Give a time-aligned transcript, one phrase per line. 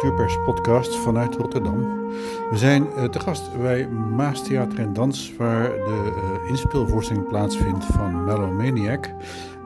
[0.00, 2.08] Cultuurpers podcast vanuit Rotterdam.
[2.50, 7.84] We zijn uh, te gast bij Maas Theater en Dans, waar de uh, inspeelvoorstelling plaatsvindt
[7.84, 9.10] van Melomaniac.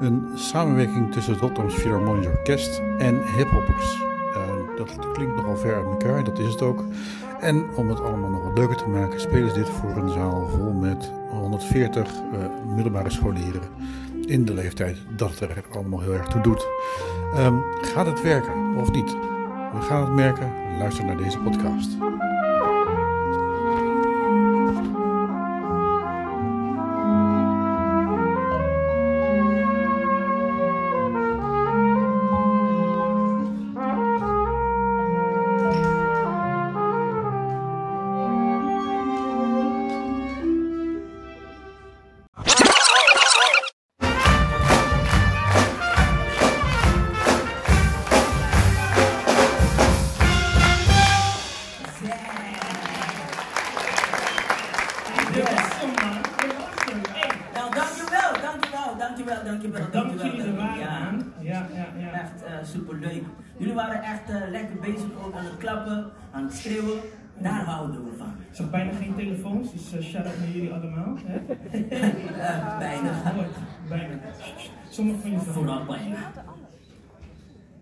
[0.01, 3.99] Een samenwerking tussen het Rotterdams Philharmonisch Orkest en hiphoppers.
[4.01, 6.85] Uh, dat klinkt nogal ver uit elkaar, dat is het ook.
[7.41, 10.49] En om het allemaal nog wat leuker te maken, spelen ze dit voor een zaal
[10.49, 12.11] vol met 140
[12.75, 13.63] middelbare scholieren
[14.27, 16.67] in de leeftijd dat het er allemaal heel erg toe doet.
[17.39, 19.34] Um, gaat het werken of niet?
[19.75, 20.53] We gaan het merken.
[20.79, 21.97] Luister naar deze podcast.
[66.35, 67.01] Aan het schreeuwen,
[67.39, 68.35] daar houden we van.
[68.51, 71.17] Ik zag bijna geen telefoons, dus uh, shout-out naar jullie allemaal.
[71.25, 71.39] Hè?
[71.39, 73.13] uh, bijna.
[73.89, 74.15] bijna.
[74.91, 76.17] Sommige van jullie Vooral bijna.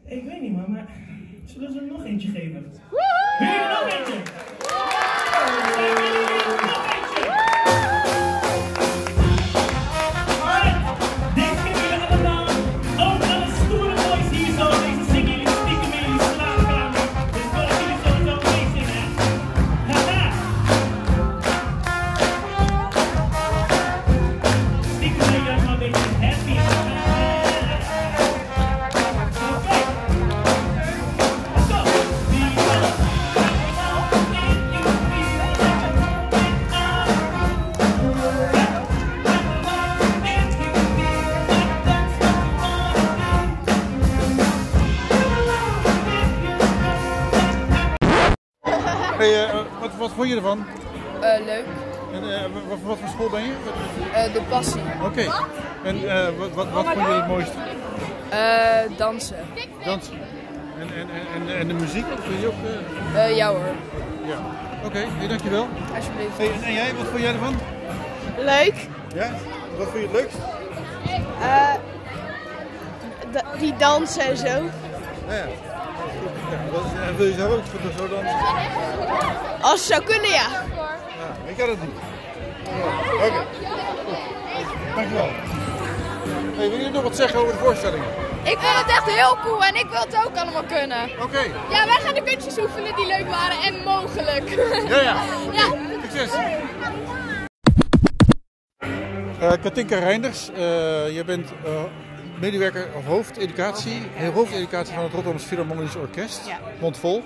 [0.05, 0.87] Ik weet niet, man, maar
[1.45, 2.73] zullen ze er nog eentje geven?
[3.39, 4.23] Wil je er nog eentje?
[50.23, 50.67] Vond je ervan?
[51.23, 51.65] Uh, leuk.
[52.13, 53.53] En, uh, wat, wat voor school ben je?
[54.33, 54.81] de passie.
[55.03, 55.07] Oké.
[55.07, 55.31] Okay.
[55.85, 55.97] En
[56.39, 57.57] wat, wat, wat vond je het mooiste?
[58.97, 59.37] dansen.
[59.85, 60.15] Dansen.
[60.79, 62.55] En, en, en, en de muziek, vind je ook?
[63.37, 63.75] ja hoor.
[64.27, 64.37] Ja.
[64.77, 65.07] Oké, okay.
[65.09, 65.69] hey, dankjewel.
[65.95, 66.39] Alsjeblieft.
[66.39, 67.55] Hey, en jij, wat vond jij ervan?
[68.39, 68.89] Leuk.
[69.15, 69.31] Ja?
[69.77, 70.39] Wat vond je het leukst?
[73.59, 74.71] die dansen en zo.
[75.29, 75.47] Ja,
[76.51, 77.03] ja.
[77.07, 77.63] En wil je zelf ook
[77.99, 78.39] zo dansen?
[79.61, 80.49] Als het zou kunnen, ja.
[81.19, 81.97] ja ik kan het niet.
[83.15, 83.27] Oké.
[83.27, 83.31] Okay.
[84.95, 85.29] Dankjewel.
[86.57, 88.05] Hey, wil je nog wat zeggen over de voorstelling?
[88.43, 91.11] Ik vind het echt heel cool en ik wil het ook allemaal kunnen.
[91.11, 91.23] Oké.
[91.23, 91.51] Okay.
[91.71, 94.49] Ja, wij gaan de kunstjes oefenen die leuk waren en mogelijk.
[94.89, 95.17] Ja, ja.
[95.59, 95.65] ja.
[96.03, 96.31] Succes.
[99.43, 100.57] Uh, Katinka Reinders, uh,
[101.15, 101.83] je bent uh,
[102.43, 104.03] medewerker of hoofdeducatie,
[104.35, 106.59] hoofdeducatie van het Rotterdamse Philharmonisch Orkest, ja.
[106.81, 107.23] mondvol.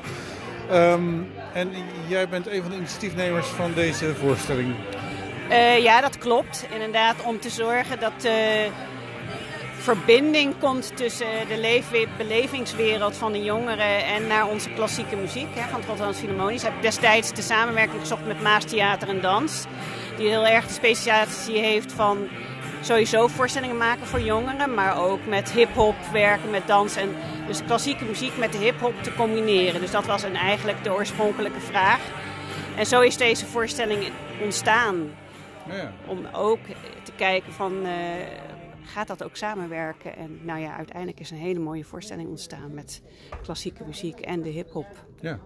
[0.72, 1.70] Um, en
[2.06, 4.74] jij bent een van de initiatiefnemers van deze voorstelling.
[5.50, 6.66] Uh, ja, dat klopt.
[6.72, 8.68] Inderdaad, om te zorgen dat de
[9.78, 15.78] verbinding komt tussen de belevingswereld van de jongeren en naar onze klassieke muziek hè, van
[15.78, 16.64] het Rotterdamse Philharmonisch.
[16.64, 19.64] Ik heb destijds de samenwerking gezocht met Maas Theater en Dans,
[20.16, 22.28] die heel erg de specialisatie heeft van
[22.86, 27.08] sowieso voorstellingen maken voor jongeren, maar ook met hip-hop werken, met dans en
[27.46, 29.80] dus klassieke muziek met de hip-hop te combineren.
[29.80, 32.00] Dus dat was een, eigenlijk de oorspronkelijke vraag.
[32.76, 34.12] En zo is deze voorstelling
[34.42, 35.10] ontstaan.
[35.68, 35.92] Ja.
[36.06, 36.58] Om ook
[37.02, 37.90] te kijken van uh,
[38.82, 40.16] gaat dat ook samenwerken?
[40.16, 43.02] En nou ja, uiteindelijk is een hele mooie voorstelling ontstaan met
[43.42, 45.06] klassieke muziek en de hip-hop.
[45.20, 45.38] Ja.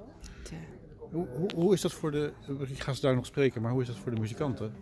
[0.99, 2.33] Hoe, hoe, hoe, is dat voor de.
[2.69, 4.75] Ik ga ze daar nog spreken, maar hoe is dat voor de muzikanten?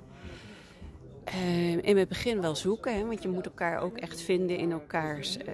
[1.34, 4.72] Uh, in het begin wel zoeken, hè, want je moet elkaar ook echt vinden in
[4.72, 5.44] elkaars uh,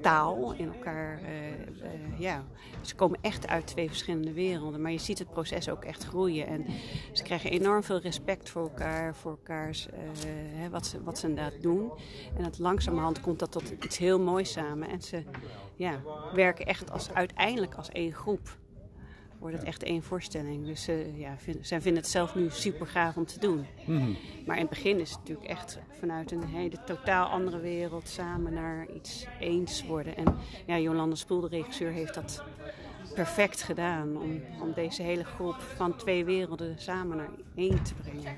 [0.00, 0.52] taal.
[0.52, 2.44] In elkaar, uh, ja.
[2.80, 6.46] Ze komen echt uit twee verschillende werelden, maar je ziet het proces ook echt groeien.
[6.46, 6.66] En
[7.12, 9.88] ze krijgen enorm veel respect voor elkaar, voor elkaars,
[10.54, 11.90] hè, wat, ze, wat ze inderdaad doen.
[12.36, 14.88] En dat langzamerhand komt dat tot iets heel moois samen.
[14.88, 15.22] En ze
[15.76, 16.00] ja,
[16.34, 18.58] werken echt als, uiteindelijk als één groep
[19.40, 20.66] wordt het echt één voorstelling.
[20.66, 23.66] Dus uh, ja, vind, zij vinden het zelf nu super gaaf om te doen.
[23.86, 24.16] Mm -hmm.
[24.46, 28.52] Maar in het begin is het natuurlijk echt vanuit een hele totaal andere wereld samen
[28.52, 30.16] naar iets eens worden.
[30.16, 32.44] En ja, Jolande Spoel, de regisseur, heeft dat
[33.14, 38.36] perfect gedaan om, om deze hele groep van twee werelden samen naar één te brengen.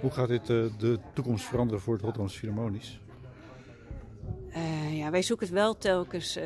[0.00, 3.00] Hoe gaat dit uh, de toekomst veranderen voor het Rotterdamse Philharmonisch?
[4.52, 6.44] Eh, ja, wij zoeken wel telkens eh,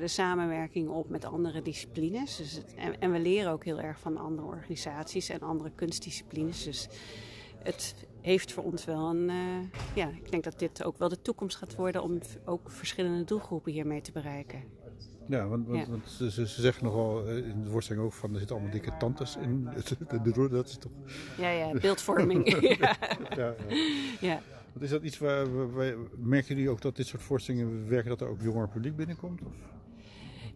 [0.00, 2.36] de samenwerking op met andere disciplines.
[2.36, 6.64] Dus het- en, en we leren ook heel erg van andere organisaties en andere kunstdisciplines.
[6.64, 6.88] Dus
[7.62, 9.30] het heeft voor ons wel een.
[9.30, 9.36] eh,
[9.94, 13.72] ja, ik denk dat dit ook wel de toekomst gaat worden om ook verschillende doelgroepen
[13.72, 14.62] hiermee te bereiken.
[15.28, 15.90] Ja, want, want, Ja.
[15.90, 18.96] want ze, ze ze zeggen nogal in de voorstelling ook van er zitten allemaal dikke
[18.98, 19.64] tantes in.
[20.50, 20.92] Dat is toch.
[21.38, 22.60] Ja, ja, beeldvorming.
[22.78, 22.96] ja.
[23.36, 23.54] Ja,
[24.20, 24.40] ja.
[24.72, 24.78] Ja.
[24.78, 28.08] Want is dat iets waar, waar- waar- merken jullie ook dat dit soort voorstellingen werken
[28.10, 29.40] dat er ook jonger publiek binnenkomt?
[29.42, 29.52] Of?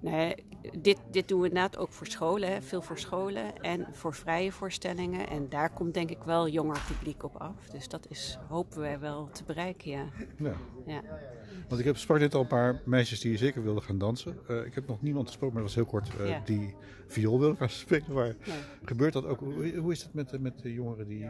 [0.00, 0.34] Nee,
[0.78, 5.28] dit, dit doen we inderdaad ook voor scholen, veel voor scholen en voor vrije voorstellingen.
[5.28, 7.69] En daar komt denk ik wel jonger publiek op af.
[7.72, 10.05] Dus dat is, hopen wij wel te bereiken, ja.
[10.38, 10.55] Ja.
[10.87, 11.02] ja.
[11.69, 14.38] Want ik heb sprak dit al een paar meisjes die zeker wilden gaan dansen.
[14.49, 16.43] Eh, ik heb nog niemand gesproken, maar dat was heel kort, eh, Ja.
[16.44, 16.75] die
[17.06, 18.12] viool wilde gaan spelen.
[18.12, 18.34] Maar
[18.84, 19.38] gebeurt dat ook?
[19.40, 21.26] Hoe, hoe is het met, met de jongeren die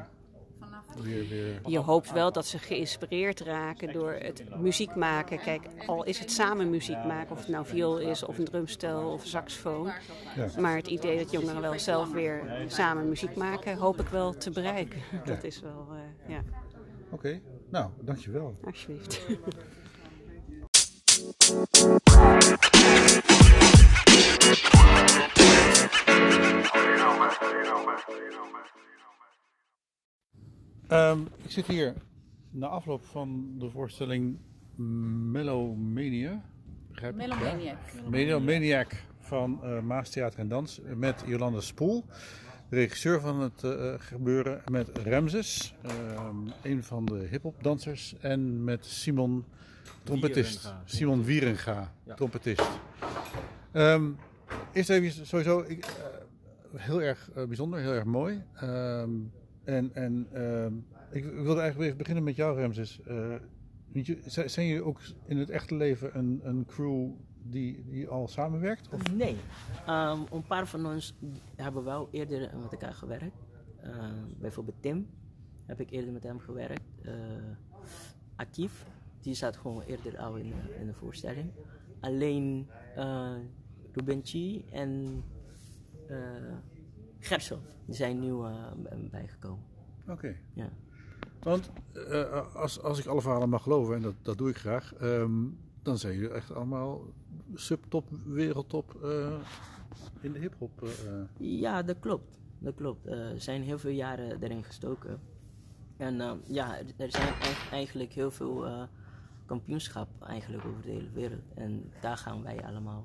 [1.02, 1.28] weer...
[1.28, 1.60] weer...
[1.66, 5.38] Je hoopt wel dat ze geïnspireerd raken door het muziek maken.
[5.38, 9.12] Kijk, al is het samen muziek maken, of het nou viool is, of een drumstel,
[9.12, 9.92] of een saxofoon.
[10.36, 10.60] Ja.
[10.60, 14.50] Maar het idee dat jongeren wel zelf weer samen muziek maken, hoop ik wel te
[14.50, 15.00] bereiken.
[15.24, 16.42] Dat is wel, eh, ja,
[17.10, 17.40] Oké,
[17.70, 18.54] nou, dankjewel.
[18.64, 19.26] alsjeblieft.
[30.88, 31.94] Ehm, ik zit hier
[32.50, 34.38] na afloop van de voorstelling
[35.32, 36.42] Melomania.
[36.90, 37.14] Begrijp?
[37.14, 37.78] Melomaniac.
[37.94, 38.08] Ja?
[38.10, 42.04] Melomaniac van eh Maas Theater en Dans met Jolanda Spoel.
[42.68, 48.14] De regisseur van het eh, gebeuren met Ramses, ehm, een van de hip-hop dansers.
[48.20, 49.44] En met Simon,
[50.02, 50.62] trompetist.
[50.62, 50.82] Wierenga.
[50.84, 52.14] Simon Wierenga, Ja.
[52.14, 52.68] trompetist.
[53.72, 54.10] Ehm,
[54.72, 58.42] eerst even sowieso ik, eh, heel erg eh, bijzonder, heel erg mooi.
[58.54, 59.10] Ehm,
[59.64, 60.74] en en ehm,
[61.10, 63.00] ik wilde eigenlijk even beginnen met jou, Ramses.
[63.02, 63.34] Eh,
[64.46, 67.10] zijn jullie ook in het echte leven een, een crew
[67.42, 68.88] die, die al samenwerkt?
[68.92, 69.14] Of?
[69.14, 69.36] Nee.
[69.86, 71.14] Ehm, een paar van ons
[71.56, 73.44] hebben wel eerder met elkaar gewerkt.
[73.80, 75.06] Ehm, bijvoorbeeld Tim
[75.66, 77.00] heb ik eerder met hem gewerkt.
[77.02, 77.12] Eh
[78.36, 78.86] Akif,
[79.20, 81.50] die zat gewoon eerder al in, in de voorstelling.
[82.00, 83.36] Alleen eh
[83.92, 84.22] Ruben
[84.70, 85.22] en
[87.24, 89.64] Gersel, die zijn nieuw eh, bij- bijgekomen.
[90.08, 90.36] Oké.
[90.52, 90.68] Ja.
[91.42, 94.94] Want eh, als, als ik alle verhalen mag geloven, en dat, dat doe ik graag,
[94.94, 95.32] ehm,
[95.82, 97.00] dan zijn jullie echt allemaal
[97.54, 99.32] subtop, wereldtop eh,
[100.20, 100.88] in de hip-hop.
[101.38, 102.38] Ja, dat klopt.
[102.58, 103.06] Dat klopt.
[103.06, 105.20] Er zijn heel veel jaren erin gestoken.
[105.96, 107.34] En eh, ja, er- zijn
[107.70, 108.86] eigenlijk heel veel
[109.46, 111.42] kampioenschap eigenlijk over de hele wereld.
[111.54, 113.04] En daar gaan wij allemaal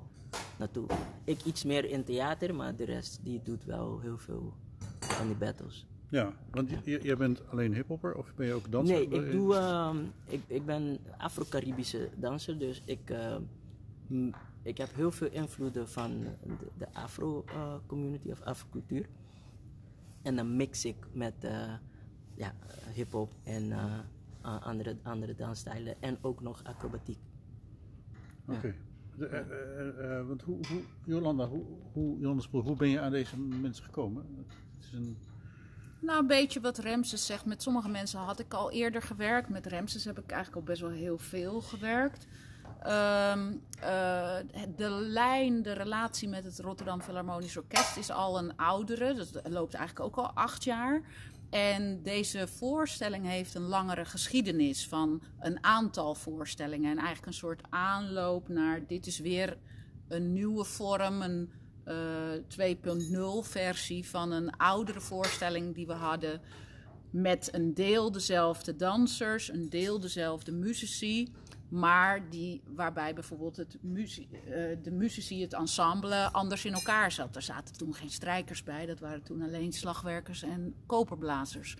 [0.60, 0.86] naartoe.
[1.24, 4.54] Ik iets meer in theater, maar de rest die doet wel heel veel
[5.00, 5.86] van die battles.
[6.08, 8.96] Ja, want jij bent alleen hiphopper of ben je ook danser?
[8.96, 13.36] Nee, ik, doe, ehm, ik, ik ben Afro-Caribische danser, dus ik, eh,
[14.62, 16.10] ik heb heel veel invloeden van
[16.42, 19.06] de, de Afro-community of Afro-cultuur.
[20.22, 21.72] En dan mix ik met eh,
[22.34, 22.54] ja,
[22.94, 23.98] hip-hop en eh,
[24.42, 27.18] eh, andere, andere dansstijlen en ook nog acrobatiek.
[28.46, 28.68] Oké.
[28.68, 28.74] Eh,
[29.20, 34.26] eh, eh, want hoe, hoe, Jolanda, hoe, hoe, hoe ben je aan deze mensen gekomen?
[34.76, 35.18] Het is een,
[36.00, 37.44] Nou, een beetje wat Ramses zegt.
[37.44, 39.48] Met sommige mensen had ik al eerder gewerkt.
[39.48, 42.26] Met Ramses heb ik eigenlijk al best wel heel veel gewerkt.
[42.82, 44.36] Ehm, eh,
[44.76, 49.14] de lijn, de relatie met het Rotterdam Philharmonisch Orkest is al een oudere.
[49.14, 51.02] Dat loopt eigenlijk ook al acht jaar.
[51.50, 56.90] En deze voorstelling heeft een langere geschiedenis van een aantal voorstellingen.
[56.90, 59.58] En eigenlijk een soort aanloop naar dit is weer
[60.08, 61.50] een nieuwe vorm, een
[61.84, 66.40] eh 2.0 versie van een oudere voorstelling die we hadden.
[67.10, 71.32] Met een deel dezelfde dansers, een deel dezelfde muzici.
[71.70, 77.36] Maar die, waarbij bijvoorbeeld het muzie, eh, de muzici, het ensemble, anders in elkaar zat.
[77.36, 81.76] Er zaten toen geen strijkers bij, dat waren toen alleen slagwerkers en koperblazers.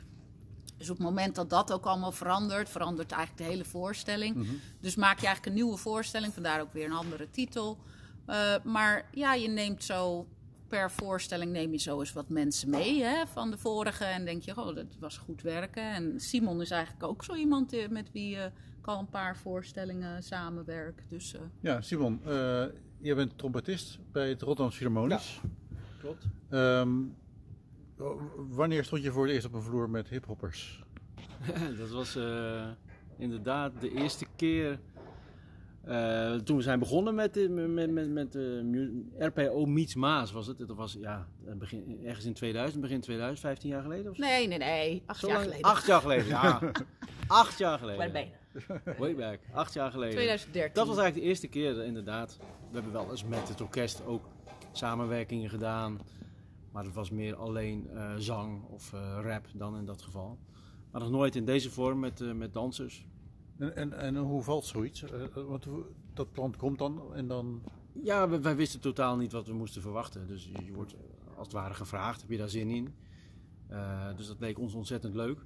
[0.76, 4.46] Dus op het moment dat dat ook allemaal verandert, verandert eigenlijk de hele voorstelling.
[4.80, 7.78] Dus maak je eigenlijk een nieuwe voorstelling, vandaar ook weer een andere titel.
[8.26, 10.26] Eh, maar ja, je neemt zo
[10.70, 14.04] per voorstelling neem je zo eens wat mensen mee hè, van de vorige.
[14.04, 15.94] En denk je, oh, dat was goed werken.
[15.94, 18.50] En Simon is eigenlijk ook zo iemand eh, met wie je
[18.80, 21.02] ik al een paar voorstellingen samenwerk.
[21.08, 22.64] Dus eh, ja, Simon, eh,
[22.98, 25.40] jij bent trompetist bij het Rotterdam Philharmonisch.
[25.98, 26.24] Klopt.
[26.48, 26.90] Ehm,
[28.36, 30.84] wanneer stond je voor het eerst op een vloer met hiphoppers?
[31.78, 32.68] dat was eh,
[33.18, 34.80] inderdaad de eerste keer
[35.84, 38.34] eh, toen we zijn begonnen met, de- met, met, met
[38.64, 40.58] mu- RPO Meets Maas was het.
[40.58, 44.22] Dat was ja, begin, ergens in 2000, begin 2000, 15 jaar geleden of zo.
[44.22, 45.02] nee, nee, nee.
[45.06, 45.70] Acht Zo jaar lang- geleden.
[45.70, 46.60] Acht jaar geleden, ja.
[47.26, 47.98] Acht jaar geleden.
[47.98, 48.38] Maar bijna.
[48.98, 50.14] Way back, acht jaar geleden.
[50.14, 50.74] 2013.
[50.74, 52.36] Dat was eigenlijk de eerste keer, inderdaad.
[52.40, 54.24] We hebben wel eens met het orkest ook
[54.72, 55.98] samenwerkingen gedaan.
[56.72, 60.38] Maar het was meer alleen eh, zang of eh, rap dan in dat geval.
[60.90, 63.06] Maar nog nooit in deze vorm met, eh, met dansers.
[63.60, 65.02] En, en, en hoe valt zoiets?
[65.02, 65.66] Eh, eh, want
[66.14, 67.62] dat plan komt dan en dan...
[67.92, 70.26] Ja, wij wisten totaal niet wat we moesten verwachten.
[70.26, 70.94] Dus je wordt
[71.36, 72.94] als het ware gevraagd, heb je daar zin in?
[73.68, 75.44] Eh, dus dat leek ons ontzettend leuk.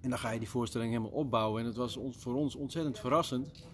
[0.00, 1.60] En dan ga je die voorstelling helemaal opbouwen.
[1.60, 3.68] En het was voor ons ontzettend verrassend.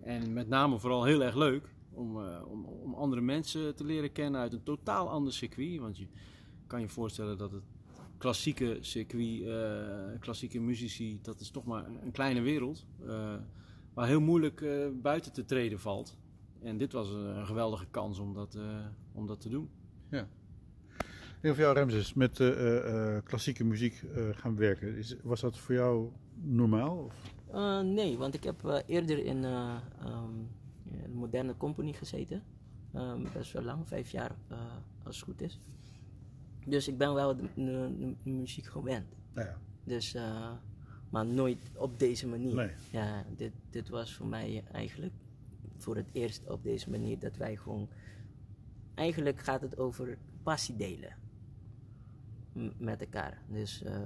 [0.00, 4.40] En met name vooral heel erg leuk om, om, om andere mensen te leren kennen
[4.40, 5.80] uit een totaal ander circuit.
[5.80, 6.06] Want je
[6.66, 7.64] kan je voorstellen dat het
[8.20, 12.86] klassieke circuit, eh, klassieke muzici, dat is toch maar een kleine wereld.
[13.06, 13.34] eh,
[13.94, 16.16] waar heel moeilijk eh, buiten te treden valt.
[16.62, 18.62] En dit was een, een geweldige kans om dat, eh,
[19.12, 19.70] om dat te doen.
[20.10, 20.28] Ja.
[21.40, 24.96] Heel veel jou, Remses, met eh, eh, eh, klassieke muziek eh, gaan werken.
[24.96, 26.08] Is, was dat voor jou
[26.42, 26.96] normaal?
[26.98, 27.14] Of?
[27.52, 30.34] Eh, nee, want ik heb eh, eerder in eh, ehm,
[31.04, 32.42] een moderne company gezeten.
[32.94, 34.58] Ehm, best wel lang, vijf jaar eh,
[35.04, 35.58] als het goed is.
[36.66, 39.06] Dus ik ben wel de, de- de muziek gewend.
[39.34, 39.56] Nou ja.
[39.84, 40.52] Dus, eh,
[41.10, 42.54] maar nooit op deze manier.
[42.54, 42.70] Nee.
[42.90, 45.12] Ja, dit, dit was voor mij eigenlijk
[45.76, 47.88] voor het eerst op deze manier dat wij gewoon.
[48.94, 51.16] Eigenlijk gaat het over passie delen
[52.78, 53.42] met elkaar.
[53.48, 54.02] Dus eh,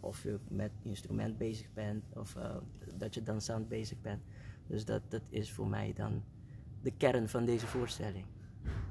[0.00, 2.56] of je met instrument bezig bent of eh,
[2.96, 4.22] dat je dansant bezig bent.
[4.66, 6.22] Dus dat, dat is voor mij dan
[6.82, 8.24] de kern van deze voorstelling.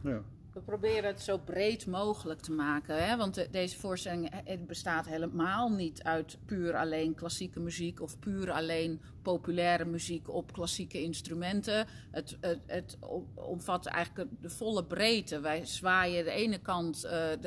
[0.04, 0.22] Ja.
[0.58, 3.08] We proberen het zo breed mogelijk te maken.
[3.08, 3.18] Hè?
[3.18, 8.20] Want de- deze voorstelling eh, het bestaat helemaal niet uit puur alleen klassieke muziek of
[8.20, 11.88] puur alleen populaire muziek op klassieke instrumenten.
[12.12, 15.40] Het, het, het om- omvat eigenlijk de volle breedte.
[15.40, 17.40] Wij zwaaien de ene kant eh, eh,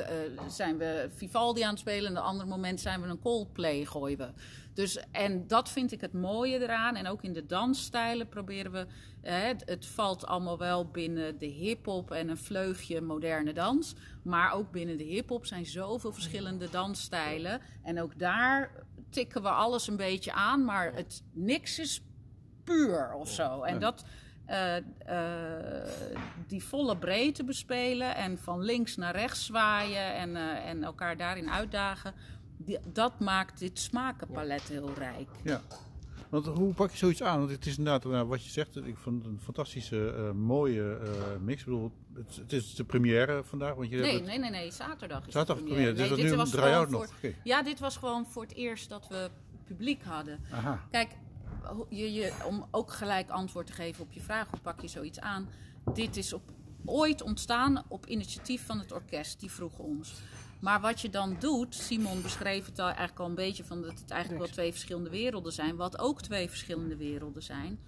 [0.47, 4.17] zijn we Vivaldi aan het spelen, en de andere moment zijn we een Coldplay gooien
[4.17, 4.29] we.
[4.73, 6.95] Dus, en dat vind ik het mooie eraan.
[6.95, 8.85] En ook in de dansstijlen proberen we.
[9.21, 13.95] eh, het, het valt allemaal wel binnen de hip-hop en een vleugje moderne dans.
[14.23, 17.61] Maar ook binnen de hip-hop zijn zoveel verschillende dansstijlen.
[17.83, 18.71] En ook daar
[19.09, 20.65] tikken we alles een beetje aan.
[20.65, 22.01] Maar het, niks is
[22.63, 23.61] puur of zo.
[23.63, 24.03] En dat.
[24.45, 25.87] eh, eh,
[26.47, 31.49] die volle breedte bespelen en van links naar rechts zwaaien en, eh, en elkaar daarin
[31.51, 32.13] uitdagen.
[32.57, 35.29] Die- dat maakt dit smakenpalet heel rijk.
[35.43, 35.61] Ja.
[36.31, 37.37] Want hoe pak je zoiets aan?
[37.37, 40.97] Want het is inderdaad, nou, wat je zegt, ik vond het een fantastische, eh, mooie
[41.03, 41.11] eh,
[41.41, 41.59] mix.
[41.59, 43.75] Ik bedoel, het, het is de première vandaag.
[43.75, 46.31] Want je Nee, hebt nee, nee, nee, zaterdag is Zaterdag de première, dus dat nu
[46.31, 47.07] een gewoon nog.
[47.43, 49.29] Ja, dit was gewoon voor het eerst dat we
[49.65, 50.39] publiek hadden.
[50.51, 50.85] Aha.
[50.89, 51.09] Kijk,
[51.89, 55.19] je, je, om ook gelijk antwoord te geven op je vraag, hoe pak je zoiets
[55.19, 55.49] aan?
[55.93, 56.51] Dit is op,
[56.85, 60.21] ooit ontstaan op initiatief van het orkest, die vroegen ons.
[60.61, 63.99] Maar wat je dan doet, Simon beschreef het al eigenlijk al een beetje van dat
[63.99, 65.75] het eigenlijk wel twee verschillende werelden zijn.
[65.75, 67.79] Wat ook twee verschillende werelden zijn,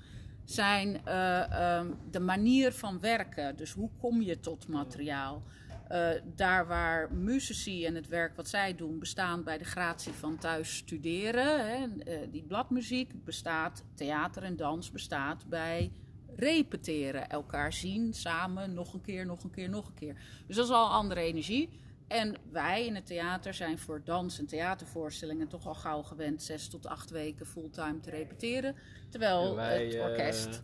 [0.45, 3.55] zijn eh, ehm, de manier van werken.
[3.55, 5.43] Dus hoe kom je tot materiaal?
[5.87, 10.37] Eh, daar waar muzici en het werk wat zij doen bestaan bij de gratie van
[10.37, 15.91] thuis studeren, hè, eh, die bladmuziek bestaat, theater en dans bestaat bij
[16.35, 20.15] repeteren, elkaar zien, samen, nog een keer, nog een keer, nog een keer.
[20.47, 21.69] Dus dat is al andere energie.
[22.07, 26.67] En wij in het theater zijn voor dans- en theatervoorstellingen toch al gauw gewend zes
[26.67, 28.75] tot acht weken fulltime te repeteren.
[29.09, 30.63] Terwijl Wij, het eh, orkest.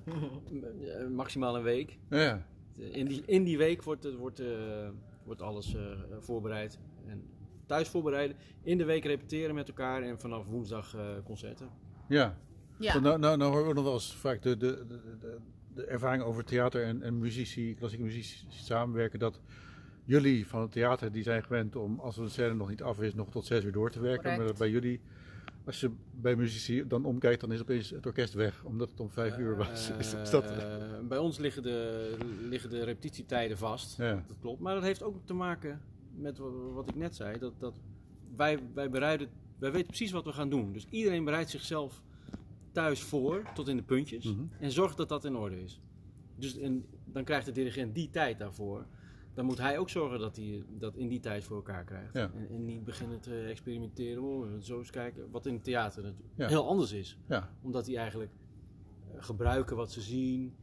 [1.10, 1.98] maximaal een week.
[2.10, 2.46] Ja.
[2.75, 4.89] In die, in die week wordt, het- wordt, eh,
[5.24, 5.81] wordt alles eh,
[6.19, 6.79] voorbereid.
[7.08, 7.24] En
[7.65, 8.38] thuis voorbereiden.
[8.62, 10.01] In de week repeteren met elkaar.
[10.03, 11.69] En vanaf woensdag eh, concerten.
[12.08, 12.38] Ja.
[12.79, 13.00] Ja.
[13.00, 15.38] Nou, nou, nou horen we nog wel eens vaak de, de, de, de,
[15.74, 19.19] de ervaring over theater en, en muzici, klassieke muzici samenwerken.
[19.19, 19.39] Dat
[20.10, 23.13] jullie van het theater, die zijn gewend om, als de scène nog niet af is,
[23.13, 24.22] nog tot zes uur door te werken.
[24.24, 24.44] Correct.
[24.44, 25.00] Maar bij jullie,
[25.66, 28.63] als je bij muzici dan omkijkt, dan is opeens het orkest weg.
[28.63, 29.89] Omdat het om vijf uur was.
[29.89, 30.44] is, is dat...
[30.51, 30.75] Eh,
[31.08, 32.18] bij ons liggen de,
[32.50, 33.98] liggen de repetitietijden vast.
[33.98, 34.24] Ja.
[34.28, 34.60] Dat klopt.
[34.60, 35.82] Maar dat heeft ook te maken
[36.16, 37.39] met wa- wat ik net zei.
[37.39, 37.74] Dat, dat
[38.36, 40.74] wij, wij bereiden, wij weten precies wat we gaan doen.
[40.74, 42.04] Dus iedereen bereidt zichzelf
[42.72, 44.25] thuis voor, tot in de puntjes.
[44.25, 44.44] Mhm.
[44.60, 45.82] En zorgt dat dat in orde is.
[46.36, 48.86] Dus en, dan krijgt de dirigent die tijd daarvoor.
[49.39, 52.13] Dan moet hij ook zorgen dat hij dat in die tijd voor elkaar krijgt.
[52.13, 52.31] Ja.
[52.36, 54.24] En, en niet beginnen te experimenteren.
[54.24, 55.31] Oh, zo eens kijken.
[55.31, 56.48] Wat in het theater natuurlijk Ja.
[56.48, 57.17] heel anders is.
[57.27, 57.50] Ja.
[57.62, 58.31] Omdat die eigenlijk
[59.13, 60.55] eh, gebruiken wat ze zien.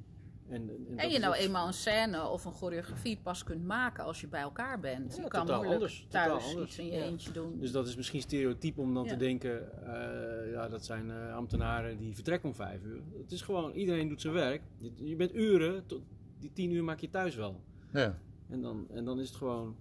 [0.49, 4.21] En, en, En je nou eenmaal een scène of een choreografie pas kunt maken als
[4.21, 5.17] je bij elkaar bent.
[5.17, 6.67] Ja, je kan moeilijk anders, totaal thuis anders.
[6.71, 7.03] iets in je Ja.
[7.05, 7.59] eentje doen.
[7.61, 9.11] Dus dat is misschien stereotyp om dan Ja.
[9.11, 13.01] te denken, eh, ja, dat zijn eh, ambtenaren die vertrekken om vijf uur.
[13.23, 14.63] Het is gewoon, iedereen doet zijn werk.
[14.77, 16.03] Je, je bent uren, tot
[16.41, 17.61] die tien uur maak je thuis wel.
[17.93, 18.19] Ja.
[18.49, 19.77] En dan, en dan is het gewoon,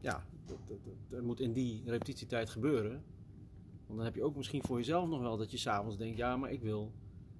[0.00, 3.02] ja, dat, dat, dat- er moet in die repetitietijd gebeuren.
[3.86, 6.36] Want dan heb je ook misschien voor jezelf nog wel dat je s'avonds denkt, ja,
[6.36, 6.92] maar ik wil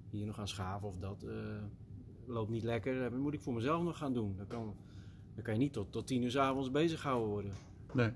[0.09, 1.63] hier nog gaan schaven of dat eh,
[2.25, 2.99] loopt niet lekker.
[3.09, 4.35] Dat moet ik voor mezelf nog gaan doen.
[4.37, 4.75] Dan kan,
[5.35, 7.51] dan kan je niet tot, tot tien uur 's avonds bezig gehouden worden.
[7.93, 8.11] Nee.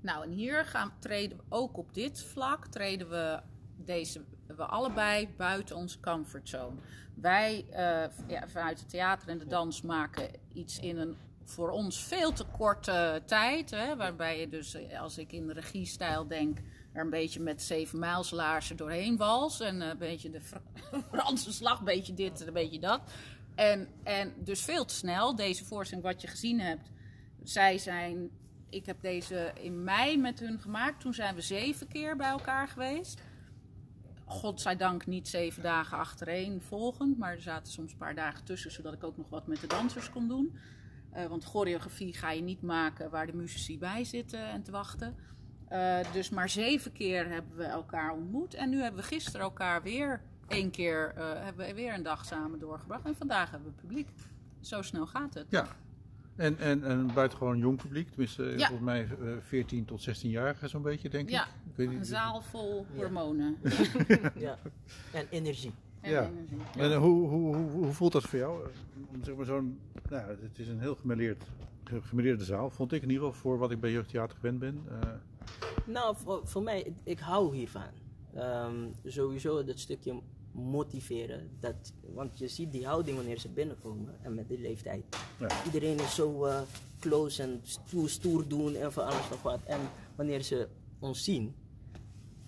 [0.00, 3.40] Nou, en hier gaan, treden we ook op dit vlak, treden we,
[3.84, 6.76] deze, we allebei buiten onze comfortzone.
[7.14, 12.04] Wij eh, ja, vanuit het theater en de dans maken iets in een voor ons
[12.04, 13.70] veel te korte tijd.
[13.70, 16.58] Hè, waarbij je dus, eh, als ik in regiestijl denk,
[16.92, 19.60] er een beetje met zeven mijlslaarzen doorheen wals.
[19.60, 20.62] En een beetje de Fra-
[21.12, 23.00] Franse slag, een beetje dit en een beetje dat.
[23.54, 25.36] En, en dus veel te snel.
[25.36, 26.90] Deze voorstelling, wat je gezien hebt,
[27.42, 28.30] zij zijn.
[28.70, 31.00] Ik heb deze in mei met hun gemaakt.
[31.00, 33.20] Toen zijn we zeven keer bij elkaar geweest.
[34.24, 37.18] Godzijdank niet zeven dagen achtereen volgend.
[37.18, 39.66] Maar er zaten soms een paar dagen tussen, zodat ik ook nog wat met de
[39.66, 40.56] dansers kon doen.
[41.12, 45.14] Eh, want choreografie ga je niet maken waar de muzici bij zitten en te wachten.
[45.68, 48.54] Eh, dus maar zeven keer hebben we elkaar ontmoet.
[48.54, 52.24] En nu hebben we gisteren elkaar weer één keer eh, hebben we weer een dag
[52.24, 53.04] samen doorgebracht.
[53.06, 54.08] En vandaag hebben we publiek.
[54.60, 55.46] Zo snel gaat het.
[55.48, 55.66] Ja.
[56.36, 58.66] En, en, en buitengewoon jong publiek, tenminste Ja.
[58.66, 61.48] volgens mij eh, 14 tot 16-jarigen zo'n beetje, denk Ja, ik.
[61.70, 62.96] ik weet een zaal vol Ja.
[62.96, 63.56] hormonen.
[64.34, 64.58] Ja.
[65.12, 65.72] En energie.
[66.02, 66.30] Ja.
[66.76, 68.66] En eh, hoe, hoe, hoe, hoe voelt dat voor jou?
[69.14, 69.78] Om zeg maar zo'n,
[70.10, 71.42] nou, het is een heel gemêleerd,
[71.84, 74.82] ge- gemêleerde zaal, vond ik in ieder geval voor wat ik bij jeugdtheater gewend ben.
[74.90, 75.08] Eh,
[75.86, 77.90] Nou, voor, voor mij, ik- hou hiervan.
[78.34, 80.20] Ehm, sowieso dat stukje
[80.52, 81.50] motiveren.
[81.60, 85.04] Dat, want je ziet die houding wanneer ze binnenkomen en met die leeftijd.
[85.38, 85.64] Ja.
[85.64, 86.60] Iedereen is zo eh,
[87.00, 89.60] close en stoer, stoer doen en van alles nog wat.
[89.64, 89.80] En
[90.16, 91.54] wanneer ze ons zien,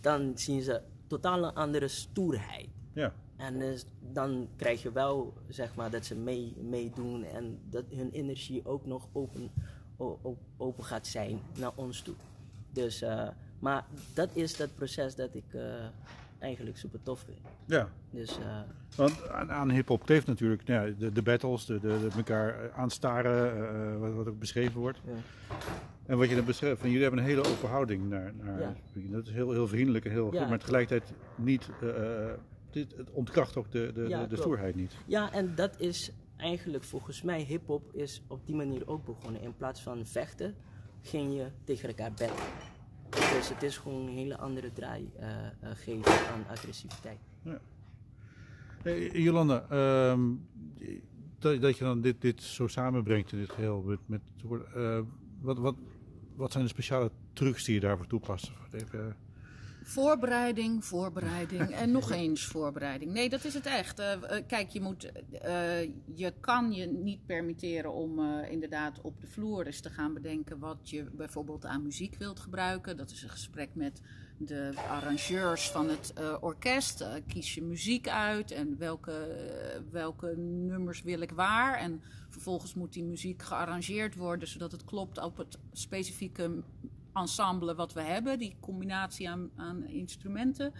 [0.00, 2.68] dan zien ze totaal een andere stoerheid.
[2.92, 3.14] ja.
[3.36, 3.78] En eh,
[4.12, 8.86] dan krijg je wel, zeg maar, dat ze mee, meedoen en dat hun energie ook
[8.86, 9.50] nog open,
[10.56, 12.14] open gaat zijn naar ons toe.
[12.72, 15.60] Dus, eh, maar dat is dat proces dat ik eh,
[16.38, 17.38] eigenlijk super tof vind.
[17.64, 17.88] ja.
[18.10, 18.60] Dus, eh,
[18.96, 22.72] Want aan, aan hip-hop kleeft natuurlijk nou ja, de, de battles, de, de, de elkaar
[22.72, 24.98] aanstaren, wat, wat ook beschreven wordt.
[25.06, 25.12] ja.
[26.06, 28.74] En wat je dan beschrijft, van jullie hebben een hele open houding naar, naar Ja.
[28.94, 31.68] dat is heel, heel vriendelijk en heel goed, maar tegelijkertijd niet,
[32.74, 34.96] dit, het ontkracht ook de, de, Ja, de, stoerheid niet.
[35.06, 39.40] ja, en dat is eigenlijk volgens mij, hip-hop is op die manier ook begonnen.
[39.40, 40.54] In plaats van vechten,
[41.02, 42.48] ging je tegen elkaar battlen.
[43.10, 47.18] Dus het is gewoon een hele andere draai eh, eh, geven aan agressiviteit.
[48.82, 50.32] Eh, Jolanda, ehm,
[51.38, 54.20] dat, dat je dan dit, dit zo samenbrengt in dit geheel, met, met,
[54.74, 55.00] eh,
[55.40, 55.76] wat, wat,
[56.37, 58.52] wat zijn de speciale trucs die je daarvoor toepast?
[58.72, 59.16] Even,
[59.86, 63.12] Voorbereiding, voorbereiding en nog eens voorbereiding.
[63.12, 63.98] Nee, dat is het echt.
[63.98, 65.82] Eh, eh, kijk, je, moet, eh,
[66.14, 70.90] je kan je niet permitteren om inderdaad op de vloer eens te gaan bedenken wat
[70.90, 72.96] je bijvoorbeeld aan muziek wilt gebruiken.
[72.96, 74.00] Dat is een gesprek met
[74.38, 77.04] de arrangeurs van het orkest.
[77.26, 79.36] Kies je muziek uit en welke,
[79.90, 81.78] welke nummers wil ik waar.
[81.78, 86.62] En vervolgens moet die muziek gearrangeerd worden zodat het klopt op het specifieke
[87.14, 90.72] ensemble wat we hebben, die combinatie aan, aan instrumenten.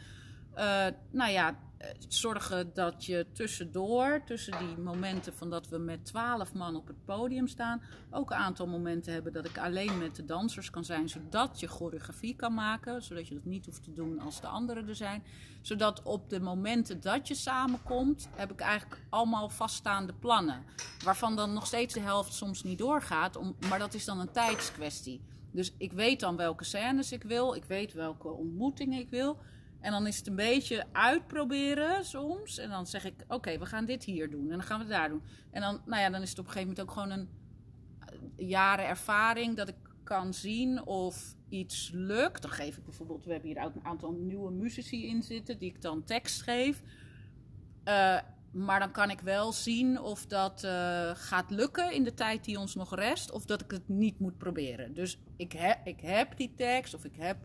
[0.55, 6.05] Eh, nou ja, eh, zorgen dat je tussendoor, tussen die momenten van dat we met
[6.05, 10.16] twaalf man op het podium staan, ook een aantal momenten hebben dat ik alleen met
[10.16, 13.92] de dansers kan zijn, zodat je choreografie kan maken, zodat je dat niet hoeft te
[13.92, 15.23] doen als de anderen er zijn.
[15.62, 20.64] Zodat op de momenten dat je samenkomt, heb ik eigenlijk allemaal vaststaande plannen.
[21.05, 24.33] Waarvan dan nog steeds de helft soms niet doorgaat, om, maar dat is dan een
[24.33, 25.20] tijdskwestie.
[25.54, 29.38] Dus ik weet dan welke scènes ik wil, ik weet welke ontmoetingen ik wil.
[29.80, 32.58] En dan is het een beetje uitproberen soms.
[32.58, 34.42] En dan zeg ik, oké, we gaan dit hier doen.
[34.42, 35.22] En dan gaan we daar doen.
[35.50, 37.28] En dan, nou ja, dan is het op een gegeven moment ook gewoon een
[38.36, 42.42] eh, jaren ervaring dat ik kan zien of iets lukt.
[42.42, 45.70] Dan geef ik bijvoorbeeld, we hebben hier ook een aantal nieuwe muzici in zitten, die
[45.70, 46.82] ik dan tekst geef.
[47.84, 48.18] Eh,
[48.54, 52.58] maar dan kan ik wel zien of dat eh, gaat lukken in de tijd die
[52.58, 54.94] ons nog rest, of dat ik het niet moet proberen.
[54.94, 57.36] Dus ik, heb ik heb die tekst, of ik heb.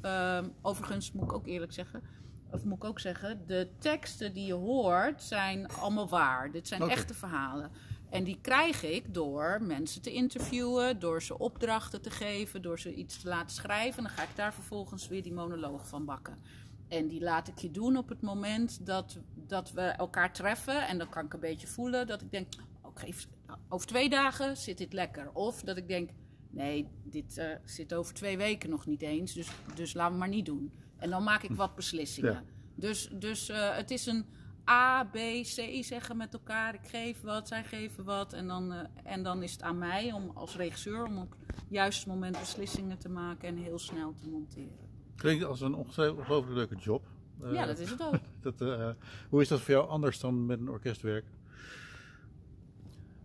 [0.00, 2.02] ehm, overigens moet ik ook eerlijk zeggen,
[2.50, 6.50] of moet ik ook zeggen, de teksten die je hoort zijn allemaal waar.
[6.52, 7.70] Dit zijn echte verhalen.
[8.10, 12.94] En die krijg ik door mensen te interviewen, door ze opdrachten te geven, door ze
[12.94, 13.96] iets te laten schrijven.
[13.98, 16.38] En dan ga ik daar vervolgens weer die monoloog van bakken.
[16.88, 20.86] En die laat ik je doen op het moment dat, dat we elkaar treffen.
[20.86, 22.46] En dan kan ik een beetje voelen dat ik denk,
[22.82, 22.92] oh,
[23.68, 25.30] over twee dagen zit dit lekker.
[25.32, 26.10] Of dat ik denk,
[26.50, 29.32] nee, dit eh, zit over twee weken nog niet eens.
[29.32, 30.72] Dus, dus laten we maar niet doen.
[30.96, 32.32] En dan maak ik wat beslissingen.
[32.32, 32.42] Ja.
[32.74, 34.24] Dus, dus eh, het is een
[34.70, 36.74] A, B, C zeggen met elkaar.
[36.74, 38.32] Ik geef wat, zij geven wat.
[38.32, 41.64] En dan, eh, en dan is het aan mij om, als regisseur om op het
[41.68, 44.85] juiste moment beslissingen te maken en heel snel te monteren.
[45.16, 47.06] Klinkt als een ongelooflijk leuke job.
[47.40, 48.14] Eh, Ja, dat is het ook.
[48.56, 48.90] dat, eh,
[49.28, 51.30] hoe is dat voor jou anders dan met een orkest werken?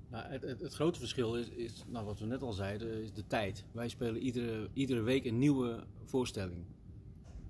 [0.10, 3.14] Nou, het, het, het grote verschil is, is nou, wat we net al zeiden, is
[3.14, 3.66] de tijd.
[3.72, 6.66] Wij spelen iedere, iedere week een nieuwe voorstelling.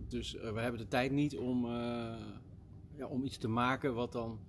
[0.07, 2.13] Dus eh, we hebben de tijd niet om, eh,
[2.95, 4.39] ja, om iets te maken wat dan,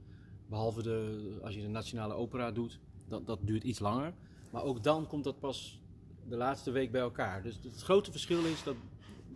[0.48, 4.12] behalve de, als je de nationale opera doet, dat, dat duurt iets langer.
[4.50, 5.80] Maar ook dan komt dat pas
[6.28, 7.42] de laatste week bij elkaar.
[7.42, 8.76] Dus het grote verschil is dat,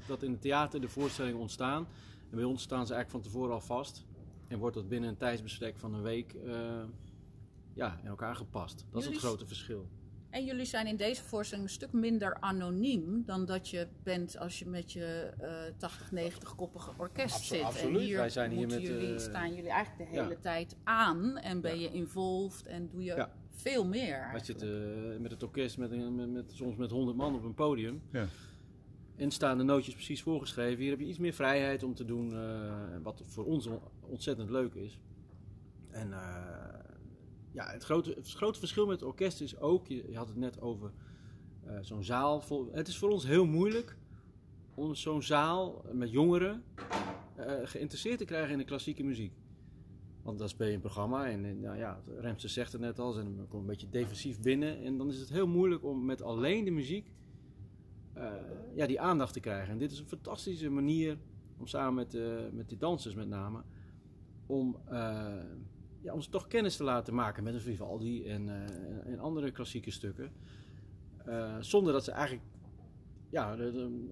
[0.07, 1.87] dat in het theater de voorstellingen ontstaan.
[2.31, 4.05] En bij ons staan ze eigenlijk van tevoren al vast.
[4.49, 6.83] En wordt dat binnen een tijdsbestek van een week eh,
[7.75, 8.85] ja, in elkaar gepast.
[8.91, 9.89] Dat is het grote verschil.
[10.31, 14.59] En jullie zijn in deze voorstelling een stuk minder anoniem dan dat je bent als
[14.59, 17.65] je met je eh 80, 90-koppige orkest Abso- zit.
[17.65, 17.97] absoluut.
[17.99, 20.23] En hier, Wij zijn hier met, jullie, eh, staan jullie eigenlijk de ja.
[20.23, 23.33] hele tijd aan en ben je involved en doe je Ja.
[23.51, 24.29] veel meer.
[24.33, 24.69] Wij zitten
[25.15, 28.03] eh, met het orkest met, met, met, soms met 100 man op een podium.
[28.13, 28.27] Ja.
[29.17, 30.81] En staan de nootjes precies voorgeschreven.
[30.81, 34.51] Hier heb je iets meer vrijheid om te doen eh, wat voor ons on- ontzettend
[34.51, 35.01] leuk is.
[35.91, 36.79] En eh,
[37.51, 40.61] ja, het grote, het grote verschil met het orkest is ook, je, had het net
[40.61, 40.93] over
[41.65, 42.43] eh, zo'n zaal.
[42.73, 43.97] het is voor ons heel moeilijk
[44.75, 46.63] om zo'n zaal met jongeren
[47.63, 49.33] geïnteresseerd te krijgen in de klassieke muziek.
[50.23, 53.13] Want dan speel je een programma en, en nou ja, Remster zegt het net al,
[53.13, 54.83] ze komen een beetje defensief binnen.
[54.85, 57.13] En dan is het heel moeilijk om met alleen de muziek
[58.17, 58.33] eh,
[58.75, 59.73] ja, die aandacht te krijgen.
[59.73, 61.19] En dit is een fantastische manier
[61.59, 63.63] om samen met, eh, met die dansers met name,
[64.47, 65.35] om, eh,
[66.01, 68.49] ja, om ze toch kennis te laten maken met een Vivaldi en,
[69.07, 70.33] en andere klassieke stukken.
[71.61, 72.47] Zonder dat ze eigenlijk
[73.31, 73.57] ja,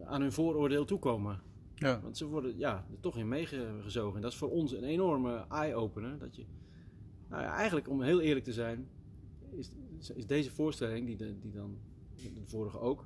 [0.04, 1.40] aan hun vooroordeel toekomen.
[1.74, 2.00] Ja.
[2.00, 4.16] Want ze worden ja, er toch in meegezogen.
[4.16, 6.18] En dat is voor ons een enorme eye-opener.
[6.18, 6.44] Dat je,
[7.28, 8.88] nou ja, eigenlijk om heel eerlijk te zijn,
[9.50, 9.70] is,
[10.14, 11.78] is deze voorstelling, die, de, die dan,
[12.14, 13.04] de vorige ook,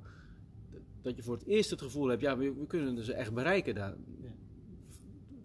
[1.01, 3.75] dat je voor het eerst het gevoel hebt, ja, we, we kunnen ze echt bereiken
[3.75, 3.93] daar.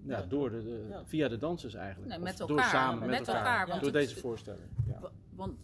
[0.06, 1.02] Ja, door de, de- Ja.
[1.06, 2.10] via de dansers eigenlijk.
[2.10, 2.70] Nee, met door elkaar.
[2.70, 3.66] samen met, Met elkaar.
[3.66, 4.62] door het- deze voorstelling.
[4.86, 5.00] Ja.
[5.00, 5.56] Wa- Want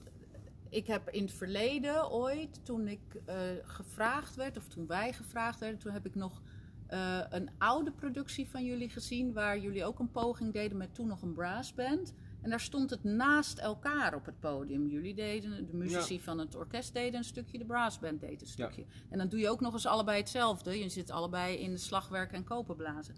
[0.68, 5.58] ik heb in het verleden ooit, toen ik eh, gevraagd werd, of toen wij gevraagd
[5.60, 6.42] werden, toen heb ik nog
[6.86, 11.06] eh, een oude productie van jullie gezien, waar jullie ook een poging deden met toen
[11.06, 12.14] nog een brassband.
[12.42, 14.88] En daar stond het naast elkaar op het podium.
[14.88, 18.84] Jullie deden, de muzici van het orkest deden een stukje, de brassband deed een stukje.
[19.10, 20.78] En dan doe je ook nog eens allebei hetzelfde.
[20.78, 23.14] Je zit allebei in de slagwerk en koperblazen.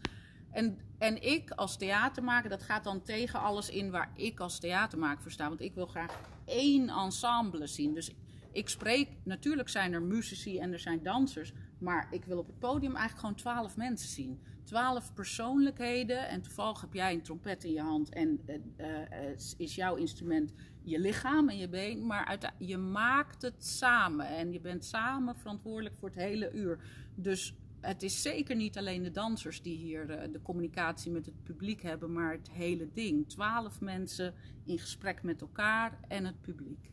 [0.50, 5.22] En, en ik als theatermaker, dat gaat dan tegen alles in waar ik als theatermaker
[5.22, 5.48] voor sta.
[5.48, 7.94] Want ik wil graag één ensemble zien.
[7.94, 8.12] Dus
[8.52, 11.52] ik spreek, natuurlijk zijn er muzici en er zijn dansers.
[11.78, 14.40] Maar ik wil op het podium eigenlijk gewoon twaalf mensen zien.
[14.64, 16.28] Twaalf persoonlijkheden.
[16.28, 18.08] En toevallig heb jij een trompet in je hand.
[18.08, 18.40] En
[18.76, 22.06] eh, is jouw instrument je lichaam en je been.
[22.06, 24.26] Maar je maakt het samen.
[24.26, 26.78] En je bent samen verantwoordelijk voor het hele uur.
[27.14, 31.82] Dus het is zeker niet alleen de dansers die hier de communicatie met het publiek
[31.82, 33.28] hebben, maar het hele ding.
[33.28, 36.90] Twaalf mensen in gesprek met elkaar en het publiek.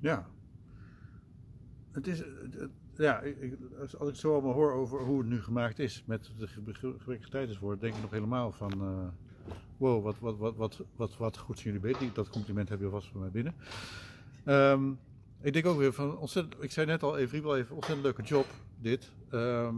[0.00, 0.30] Ja.
[1.92, 2.22] Het is,
[2.96, 6.32] ja, ik, als als ik zo allemaal hoor over hoe het nu gemaakt is met
[6.38, 9.08] de ge- ge- gebrekkige tijdswoord, denk ik nog helemaal van, eh,
[9.76, 12.12] wow, wat, wat, wat, wat, wat, wat goed zijn jullie bezig.
[12.12, 13.54] Dat compliment heb je vast van mij binnen.
[14.44, 14.90] Ehm,
[15.40, 18.22] ik denk ook weer van, ontzettend, ik zei net al, even, wel even, ontzettend leuke
[18.22, 18.46] job,
[18.80, 19.12] dit.
[19.30, 19.74] Ehm,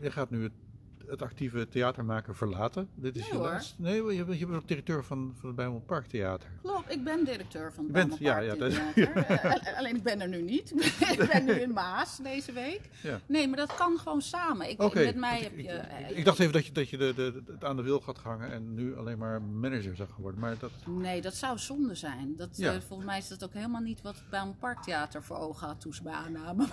[0.00, 0.52] je gaat nu het,
[1.10, 2.88] het actieve theater maken verlaten.
[2.94, 3.46] Dit is Nee, je hoor.
[3.46, 3.74] laatste.
[3.82, 6.48] Nee, je bent, je bent ook directeur van, van het Bijmond Parktheater.
[6.62, 9.08] Klopt, ik ben directeur van het Bijlmer ja, ja, Park dat- Theater.
[9.70, 10.70] Eh, alleen ik ben er nu niet.
[11.18, 12.80] ik ben nu in Maas deze week.
[13.02, 13.20] Ja.
[13.26, 14.68] Nee, maar dat kan gewoon samen.
[14.70, 15.62] Ik, Met mij heb je...
[16.08, 18.18] ik, eh, dacht even dat je, dat je de, de, het aan de wil gaat
[18.18, 20.40] hangen en nu alleen maar manager zou worden.
[20.40, 22.36] Maar dat, Nee, dat zou zonde zijn.
[22.36, 25.66] Dat, eh, volgens mij is dat ook helemaal niet wat het Bijlmer Parktheater voor ogen
[25.66, 26.68] had toen ze me aannamen.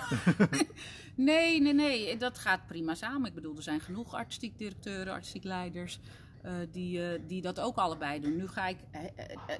[1.15, 2.17] nee, nee, nee.
[2.17, 3.27] Dat gaat prima samen.
[3.29, 5.99] Ik bedoel, er zijn genoeg artistiek directeuren, artistiek leiders...
[6.41, 8.35] eh, die, eh, die dat ook allebei doen.
[8.35, 8.77] Nu ga ik...
[8.91, 9.01] eh,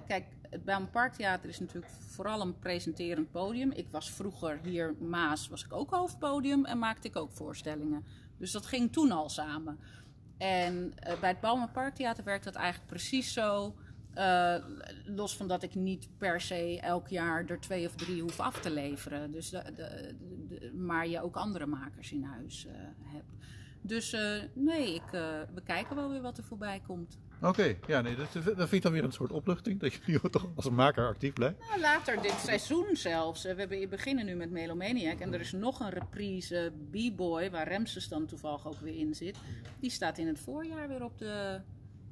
[0.08, 3.72] kijk, het Bijlmer Parktheater is natuurlijk vooral een presenterend podium.
[3.72, 8.06] Ik was vroeger hier, Maas, was ik ook hoofdpodium en maakte ik ook voorstellingen.
[8.38, 9.80] Dus dat ging toen al samen.
[10.38, 13.76] En bij het Balmer Parktheater werkt dat eigenlijk precies zo.
[15.06, 18.60] Los van dat ik niet per se elk jaar er twee of drie hoef af
[18.60, 19.32] te leveren.
[19.32, 20.16] Dus de, de,
[20.48, 22.68] de- maar je ook andere makers in huis
[23.04, 23.32] hebt.
[23.82, 25.22] Dus eh, nee, ik, eh,
[25.54, 27.18] we kijken wel weer wat er voorbij komt.
[27.42, 29.80] Oké, ja, nee, dat, dat vind ik dan weer een soort opluchting.
[29.80, 31.60] Dat je nu toch als maker actief blijft.
[31.60, 33.44] Nou, later dit seizoen zelfs.
[33.44, 35.20] We hebben, we beginnen nu met Melomaniac.
[35.20, 39.38] En er is nog een reprise B-Boy, waar Remses dan toevallig ook weer in zit.
[39.80, 41.62] Die staat in het voorjaar weer op de,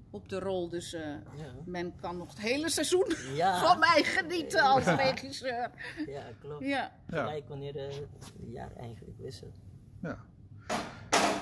[0.10, 0.69] op de rol.
[0.69, 1.01] Dus eh,
[1.65, 3.60] men kan nog het hele seizoen Ja.
[3.60, 4.95] van mij genieten als Ja.
[4.95, 5.71] regisseur.
[6.08, 6.65] Ja, klopt.
[6.65, 6.91] Ja.
[7.10, 9.56] Gelijk wanneer eh, het jaar eigenlijk wisselt.
[10.01, 10.25] Ja.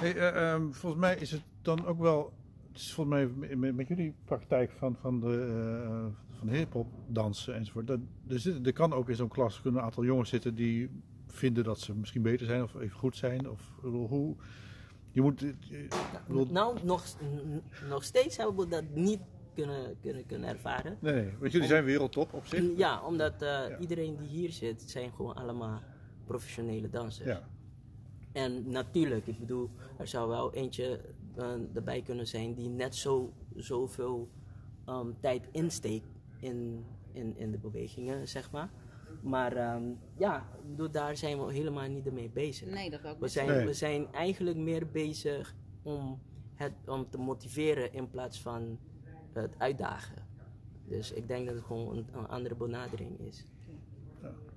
[0.03, 2.33] Hey, eh, ehm, volgens mij is het dan ook wel
[2.71, 5.47] het is volgens mij met, met jullie praktijk van, van de,
[5.87, 7.87] uh, van hip-hop dansen enzovoort.
[7.87, 10.89] Dat, er, zit, er kan ook in zo'n klas kunnen een aantal jongens zitten die
[11.27, 13.49] vinden dat ze misschien beter zijn of even goed zijn.
[13.49, 14.35] Of hoe.
[15.11, 15.39] Je moet.
[15.39, 15.87] Je,
[16.27, 17.05] nou, nou, nog,
[17.89, 19.19] nog steeds hebben we dat niet
[19.53, 20.97] kunnen, kunnen, kunnen ervaren.
[20.99, 22.77] Nee, nee, want jullie zijn wereldtop op zich.
[22.77, 23.77] Ja, omdat uh, ja.
[23.77, 25.81] iedereen die hier zit, zijn gewoon allemaal
[26.25, 27.27] professionele dansers.
[27.27, 27.47] Ja.
[28.33, 30.99] En natuurlijk, ik bedoel, er zou wel eentje
[31.37, 34.29] uh, erbij kunnen zijn die net zo zoveel
[34.89, 36.07] um, tijd insteekt
[36.39, 38.69] in, in, in de bewegingen, zeg maar.
[39.21, 42.67] Maar um, ja, bedoel, daar zijn we helemaal niet mee bezig.
[42.69, 43.65] Nee, dat ook we zijn, nee.
[43.65, 46.19] we zijn eigenlijk meer bezig om,
[46.53, 48.79] het, om te motiveren in plaats van
[49.33, 50.27] het uitdagen.
[50.87, 53.45] Dus ik denk dat het gewoon een, een andere benadering is.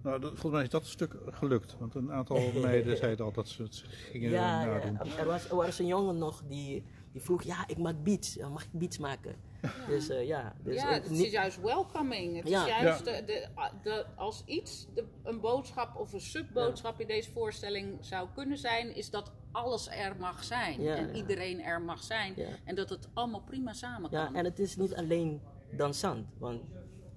[0.06, 1.76] Nou, dat, volgens mij is dat een stuk gelukt.
[1.78, 4.92] Want een aantal meiden zeiden al dat ze het gingen ja, nadoen.
[4.92, 8.36] Ja, er, was, er was een jongen nog die, die vroeg, ja, ik maak beats.
[8.36, 9.36] Mag ik beats maken?
[9.62, 9.72] Ja.
[9.88, 10.54] Dus uh, ja.
[10.62, 12.36] Dus, ja, het is juist welcoming.
[12.36, 12.62] Het ja.
[12.62, 13.48] is juist de, de,
[13.82, 18.94] de, als iets de, een boodschap of een subboodschap in deze voorstelling zou kunnen zijn,
[18.94, 20.86] is dat alles er mag zijn.
[20.86, 22.34] En iedereen er mag zijn.
[22.64, 24.20] En dat het allemaal prima samen kan.
[24.20, 25.40] Ja, en het is niet alleen
[25.70, 26.62] dansant, want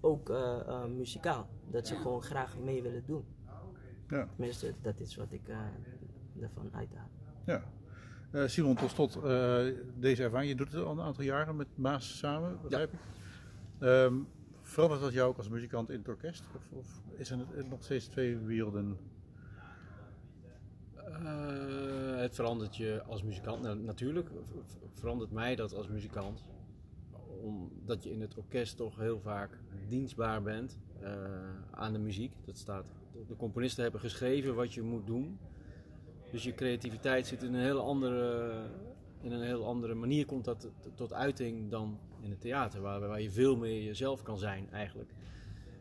[0.01, 1.47] ook uh, uh, muzikaal.
[1.71, 3.25] Dat ze gewoon graag mee willen doen.
[4.07, 4.27] Ja.
[4.35, 5.41] Tenminste, dat is wat ik
[6.41, 7.09] ervan uithaal.
[7.45, 7.63] Ja.
[8.31, 9.23] Uh, Simon, tot slot uh,
[9.95, 10.49] deze ervaring.
[10.49, 12.99] Je doet het al een aantal jaren met Maas samen, begrijp ik.
[13.79, 14.27] Um,
[14.61, 16.43] verandert dat jou ook als muzikant in het orkest?
[16.55, 18.97] Of, of is het nog steeds twee werelden?
[20.95, 23.61] Uh, het verandert je als muzikant.
[23.61, 24.29] Nou, natuurlijk
[24.89, 26.45] verandert mij dat als muzikant.
[27.41, 30.77] Omdat je in het orkest toch heel vaak dienstbaar bent
[31.71, 32.33] aan de muziek.
[32.45, 32.85] Dat staat,
[33.27, 35.39] de componisten hebben geschreven wat je moet doen.
[36.31, 38.51] Dus je creativiteit zit in een heel andere,
[39.21, 43.21] in een heel andere manier komt dat tot uiting dan in het theater, waar, waar
[43.21, 45.11] je veel meer jezelf kan zijn eigenlijk.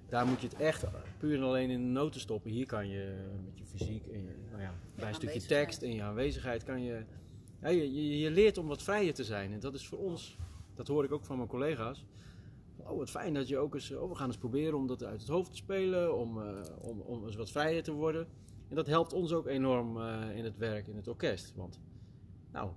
[0.09, 0.85] Daar moet je het echt
[1.19, 2.51] puur en alleen in de noten stoppen.
[2.51, 5.95] Hier kan je met je fysiek en je, nou ja, bij een stukje tekst en
[5.95, 7.05] je aanwezigheid kan je,
[7.61, 9.53] ja, je, je leert om wat vrijer te zijn.
[9.53, 10.37] En dat is voor ons,
[10.75, 12.05] dat hoor ik ook van mijn collega's.
[12.89, 15.21] Oh, wat fijn dat je ook eens, oh, we gaan eens proberen om dat uit
[15.21, 18.27] het hoofd te spelen, om, uh, om, om eens wat vrijer te worden.
[18.69, 21.55] En dat helpt ons ook enorm uh, in het werk in het orkest.
[21.55, 21.81] Want,
[22.53, 22.71] nou,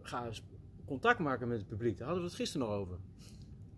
[0.00, 0.42] ga eens
[0.84, 1.96] contact maken met het publiek.
[1.96, 2.98] Daar hadden we het gisteren nog over.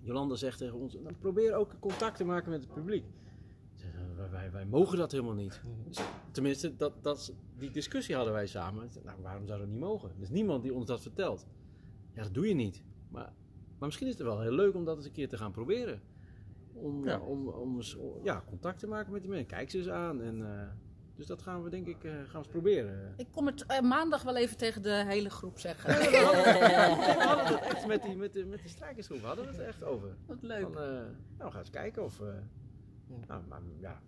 [0.01, 3.05] Jolanda zegt tegen ons, nou, probeer ook contact te maken met het publiek.
[4.16, 5.61] Wij, wij, wij mogen dat helemaal niet.
[5.87, 5.99] Dus,
[6.31, 8.90] tenminste, dat, dat, die discussie hadden wij samen.
[9.05, 10.11] Nou, waarom zou dat niet mogen?
[10.11, 11.46] Er is niemand die ons dat vertelt.
[12.14, 12.83] Ja, dat doe je niet.
[13.09, 13.33] Maar,
[13.79, 16.01] maar misschien is het wel heel leuk om dat eens een keer te gaan proberen.
[16.73, 17.19] Om, ja.
[17.19, 19.49] om, om, om ja, contact te maken met die mensen.
[19.49, 20.39] Kijk ze eens aan en...
[20.39, 20.62] Uh,
[21.17, 23.15] dus dat gaan we denk ik uh, gaan we eens proberen.
[23.17, 26.11] Ik kom het uh, maandag wel even tegen de hele groep zeggen.
[26.11, 26.31] Ja,
[26.97, 29.85] we, hadden, het echt met, die, met, de, met de strijkersgroep hadden we het echt
[29.85, 30.17] over.
[30.27, 30.62] Wat leuk.
[30.62, 31.09] Van, uh, nou,
[31.39, 32.21] we gaan eens kijken of...
[33.27, 34.01] nou, maar ja,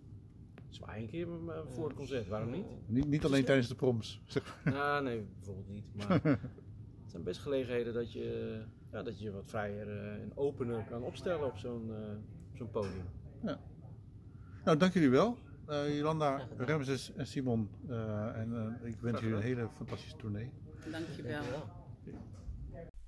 [0.69, 1.27] zwaai een keer
[1.65, 2.65] voor het concert, waarom niet?
[2.85, 4.21] Niet, niet alleen tijdens de proms.
[4.63, 5.85] nou, nee, bijvoorbeeld niet.
[5.95, 6.21] Maar
[7.03, 8.59] het zijn best gelegenheden dat je,
[8.91, 9.87] ja, dat je wat vrijer
[10.21, 11.91] en opener kan opstellen op zo'n
[12.53, 13.05] zo'n podium.
[13.43, 13.59] Ja.
[14.65, 15.37] Nou, dank jullie wel.
[15.69, 17.69] Uh, Jolanda, Ramses en Simon.
[17.89, 17.95] Uh,
[18.35, 20.49] en uh, ik wens jullie een hele fantastische tournee.
[20.91, 21.41] Dankjewel.